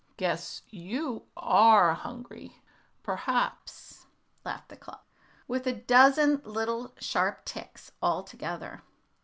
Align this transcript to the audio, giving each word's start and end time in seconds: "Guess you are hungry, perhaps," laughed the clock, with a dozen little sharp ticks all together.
"Guess 0.17 0.63
you 0.69 1.27
are 1.37 1.93
hungry, 1.93 2.59
perhaps," 3.03 4.07
laughed 4.43 4.69
the 4.69 4.75
clock, 4.75 5.05
with 5.47 5.67
a 5.67 5.73
dozen 5.73 6.41
little 6.43 6.95
sharp 6.97 7.45
ticks 7.45 7.91
all 8.01 8.23
together. 8.23 8.81